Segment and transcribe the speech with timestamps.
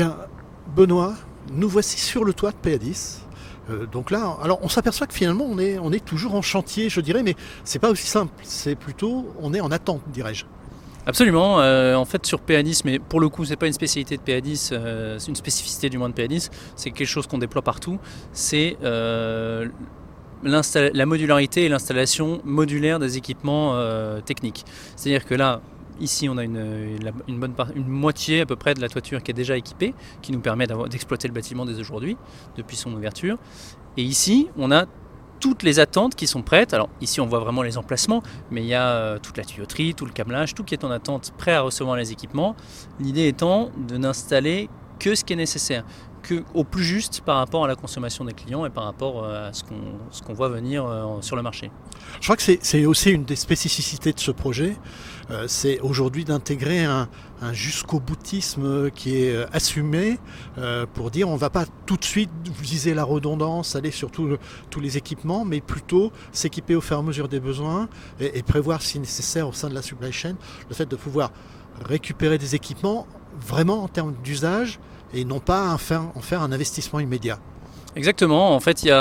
[0.00, 0.16] Bien,
[0.74, 1.12] Benoît,
[1.52, 3.18] nous voici sur le toit de PA10.
[3.68, 6.88] Euh, donc là, alors on s'aperçoit que finalement on est, on est toujours en chantier,
[6.88, 7.34] je dirais, mais
[7.64, 8.32] c'est pas aussi simple.
[8.42, 10.46] C'est plutôt, on est en attente, dirais-je.
[11.04, 11.60] Absolument.
[11.60, 14.70] euh, en fait, sur PA10, mais pour le coup, c'est pas une spécialité de PA10,
[14.72, 16.48] euh, c'est une spécificité du moins de PA10.
[16.76, 17.98] C'est quelque chose qu'on déploie partout.
[18.32, 19.66] C'est la
[21.04, 23.78] modularité et l'installation modulaire des équipements
[24.22, 24.64] techniques.
[24.96, 25.60] C'est-à-dire que là,
[26.00, 29.30] ici, on a une, bonne part- une moitié à peu près de la toiture qui
[29.30, 32.16] est déjà équipée, qui nous permet d'exploiter le bâtiment dès aujourd'hui,
[32.56, 33.36] depuis son ouverture.
[33.96, 34.86] Et ici, on a
[35.40, 36.74] toutes les attentes qui sont prêtes.
[36.74, 39.94] Alors ici, on voit vraiment les emplacements, mais il y a euh, toute la tuyauterie,
[39.94, 42.54] tout le câblage, tout qui est en attente, prêt à recevoir les équipements.
[42.98, 45.84] L'idée étant de n'installer que ce qui est nécessaire,
[46.54, 49.52] au plus juste par rapport à la consommation des clients et par rapport euh, à
[49.52, 49.62] ce
[50.22, 51.70] qu'on voit venir euh, sur le marché.
[52.20, 54.76] Je crois que c'est- aussi une des spécificités de ce projet,
[55.30, 57.08] euh, c'est aujourd'hui d'intégrer un,
[57.52, 60.18] jusqu'au boutisme qui est assumé
[60.92, 64.80] pour dire on ne va pas tout de suite viser la redondance, aller sur tous
[64.80, 67.88] les équipements, mais plutôt s'équiper au fur et à mesure des besoins
[68.20, 70.34] et prévoir si nécessaire au sein de la supply chain
[70.68, 71.30] le fait de pouvoir
[71.86, 73.06] récupérer des équipements
[73.40, 74.78] vraiment en termes d'usage
[75.14, 77.38] et non pas en faire, un investissement immédiat.
[77.96, 78.54] Exactement.
[78.54, 78.92] En fait, il y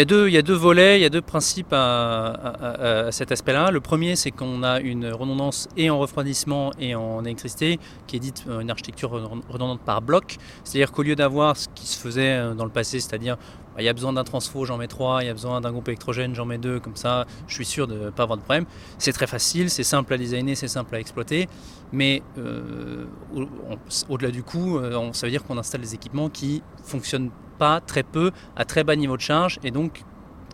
[0.00, 3.70] a, deux, volets, il y a deux principes à, cet aspect-là.
[3.70, 8.20] Le premier, c'est qu'on a une redondance et en refroidissement et en électricité, qui est
[8.20, 10.36] dite euh, une architecture redondante par bloc.
[10.64, 13.36] C'est-à-dire qu'au lieu d'avoir ce qui se faisait euh, dans le passé, c'est-à-dire
[13.78, 15.88] il y a besoin d'un transfo, j'en mets trois, il y a besoin d'un groupe
[15.88, 18.66] électrogène, j'en mets deux, comme ça, je suis sûr de ne pas avoir de problème.
[18.98, 21.48] C'est très facile, c'est simple à designer, c'est simple à exploiter,
[21.92, 23.06] mais euh,
[24.08, 28.02] au-delà du coup, euh, ça veut dire qu'on installe des équipements qui fonctionnent pas très
[28.02, 30.02] peu à très bas niveau de charge et donc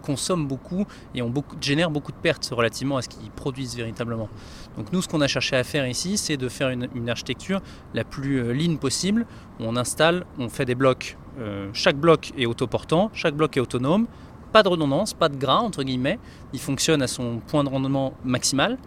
[0.00, 4.28] consomment beaucoup et ont beaucoup, génèrent beaucoup de pertes relativement à ce qu'ils produisent véritablement.
[4.76, 7.60] Donc nous, ce qu'on a cherché à faire ici, c'est de faire une, architecture
[7.94, 9.26] la plus euh, lean possible.
[9.60, 11.16] On installe, on fait des blocs.
[11.38, 14.06] euh, chaque bloc est autoportant, chaque bloc est autonome.
[14.52, 16.18] Pas de redondance, pas de gras entre guillemets.
[16.52, 18.78] Il fonctionne à son point de rendement maximal.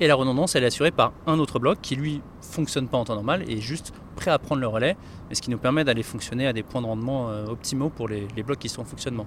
[0.00, 3.04] Et la redondance, elle est assurée par un autre bloc qui lui fonctionne pas en
[3.04, 4.96] temps normal et est juste prêt à prendre le relais,
[5.30, 8.08] et ce qui nous permet d'aller fonctionner à des points de rendement euh, optimaux pour
[8.08, 9.26] les blocs qui sont en fonctionnement.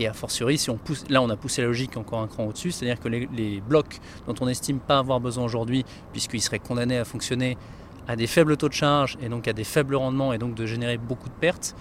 [0.00, 2.44] Et a fortiori, si on pousse, là on a poussé la logique encore un cran
[2.46, 6.60] au-dessus, c'est-à-dire que les, les blocs dont on n'estime pas avoir besoin aujourd'hui, puisqu'ils seraient
[6.60, 7.58] condamnés à fonctionner
[8.06, 10.66] à des faibles taux de charge et donc à des faibles rendements et donc de
[10.66, 11.74] générer beaucoup de pertes,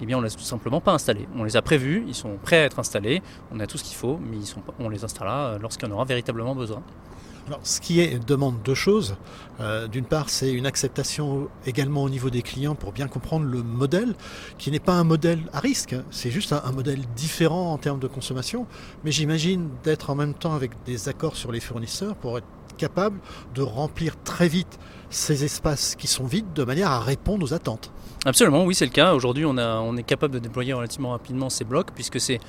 [0.00, 1.28] eh bien on ne les a tout simplement pas installés.
[1.36, 3.96] On les a prévus, ils sont prêts à être installés, on a tout ce qu'il
[3.96, 4.38] faut, mais
[4.78, 6.82] on les installera euh, lorsqu'il y en aura véritablement besoin.
[7.46, 9.16] Alors, ce qui demande deux choses.
[9.60, 13.62] Euh, D'une part, c'est une acceptation également au niveau des clients pour bien comprendre le
[13.62, 14.16] modèle,
[14.58, 16.02] qui n'est pas un modèle à risque, hein.
[16.10, 18.66] c'est juste un modèle différent en termes de consommation.
[19.04, 22.46] Mais j'imagine d'être en même temps avec des accords sur les fournisseurs pour être
[22.76, 23.20] capable
[23.54, 24.78] de remplir très vite
[25.08, 27.92] ces espaces qui sont vides de manière à répondre aux attentes.
[28.26, 29.14] Absolument, oui, c'est le cas.
[29.14, 32.40] Aujourd'hui, on, est capable de déployer relativement rapidement ces blocs, puisque c'est.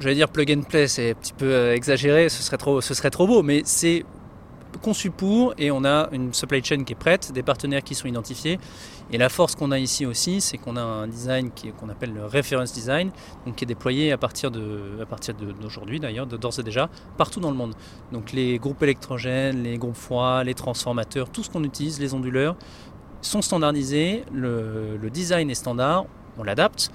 [0.00, 2.58] J'allais dire plug and play, c'est un petit peu euh, exagéré, ce serait
[3.10, 4.04] trop, beau, mais c'est
[4.82, 8.08] conçu pour et on a une supply chain qui est prête, des partenaires qui sont
[8.08, 8.58] identifiés.
[9.12, 12.26] Et la force qu'on a ici aussi, c'est qu'on a un design qu'on appelle le
[12.26, 13.10] reference design,
[13.46, 17.74] donc qui est déployé à partir d'aujourd'hui d'ailleurs, d'ores et déjà, partout dans le monde.
[18.12, 22.56] Donc les groupes électrogènes, les groupes froids, les transformateurs, tout ce qu'on utilise, les onduleurs,
[23.22, 26.04] sont standardisés, le, design est standard,
[26.38, 26.90] on l'adapte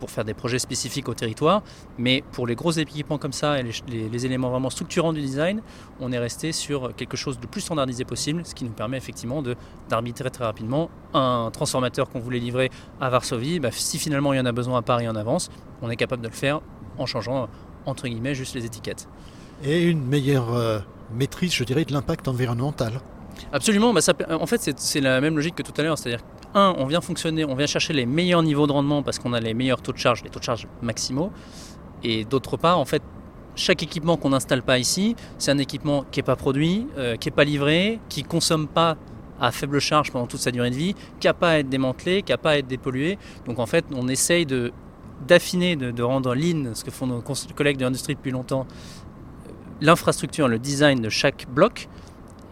[0.00, 1.62] pour faire des projets spécifiques au territoire,
[1.98, 5.62] mais pour les gros équipements comme ça et les, éléments vraiment structurants du design,
[6.00, 9.42] on est resté sur quelque chose de plus standardisé possible, ce qui nous permet effectivement
[9.88, 12.70] d'arbitrer très rapidement un transformateur qu'on voulait livrer
[13.00, 15.90] à Varsovie, bah, si finalement il y en a besoin à Paris en avance, on
[15.90, 16.60] est capable de le faire
[16.98, 17.48] en changeant
[17.86, 19.08] entre guillemets juste les étiquettes.
[19.62, 20.80] Et une meilleure euh,
[21.14, 23.00] maîtrise, je dirais, de l'impact environnemental.
[23.52, 26.24] Absolument, bah, ça, en fait c'est- la même logique que tout à l'heure, c'est-à-dire
[26.54, 29.40] un, on vient fonctionner, on vient chercher les meilleurs niveaux de rendement parce qu'on a
[29.40, 31.30] les meilleurs taux de charge, les taux de charge maximaux,
[32.02, 33.02] et d'autre part, en fait,
[33.56, 37.28] chaque équipement qu'on n'installe pas ici, c'est un équipement qui n'est pas produit, euh, qui
[37.28, 38.96] n'est pas livré, qui consomme pas
[39.40, 42.22] à faible charge pendant toute sa durée de vie, qui n'a pas à être démantelé,
[42.22, 43.18] qui n'a pas à être dépollué.
[43.46, 44.72] Donc en fait, on essaye de
[45.26, 47.22] d'affiner, de, de rendre lean, ce que font nos
[47.56, 48.66] collègues de l'industrie depuis longtemps,
[49.46, 51.88] euh, l'infrastructure, le design de chaque bloc,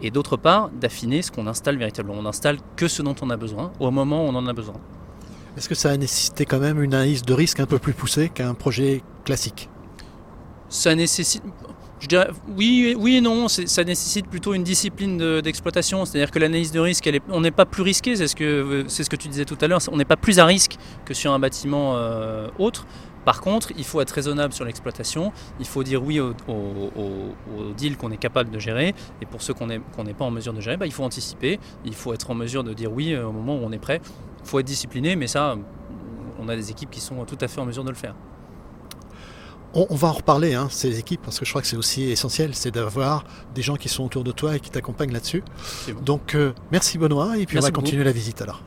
[0.03, 2.17] et d'autre part d'affiner ce qu'on installe véritablement.
[2.19, 4.75] On n'installe que ce dont on a besoin au moment où on en a besoin.
[5.57, 8.29] Est-ce que ça a nécessité quand même une analyse de risque un peu plus poussée
[8.29, 9.69] qu'un projet classique?
[10.67, 11.43] Ça nécessite,
[11.99, 16.03] je dirais, oui, oui et non, ça nécessite plutôt une discipline de- d'exploitation.
[16.05, 18.85] C'est-à-dire que l'analyse de risque, elle est- on n'est pas plus risqué, c'est ce, que,
[18.87, 21.31] ce que tu disais tout à l'heure, on n'est pas plus à risque que sur
[21.31, 22.87] un bâtiment euh, autre.
[23.25, 26.33] Par contre, il faut être raisonnable sur l'exploitation, il faut dire oui aux
[27.77, 30.61] deals qu'on est capable de gérer, et pour ceux qu'on n'est pas en mesure de
[30.61, 33.55] gérer, bah, il faut anticiper, il faut être en mesure de dire oui au moment
[33.55, 34.01] où on est prêt.
[34.41, 35.55] Il faut être discipliné, mais ça,
[36.39, 38.15] on a des équipes qui sont tout à fait en mesure de le faire.
[39.75, 42.53] On, va en reparler, hein, ces équipes, parce que je crois que c'est aussi essentiel,
[42.53, 43.23] c'est d'avoir
[43.55, 45.43] des gens qui sont autour de toi et qui t'accompagnent là-dessus.
[46.03, 48.61] Donc, euh, merci Benoît, et puis on va continuer la visite alors.